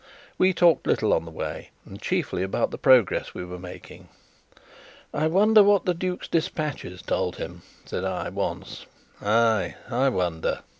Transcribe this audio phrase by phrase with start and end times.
[0.39, 4.09] We talked little on the way, and chiefly about the progress we were making.
[5.13, 8.87] "I wonder what the duke's despatches told him," said I, once.
[9.21, 10.61] "Ay, I wonder!"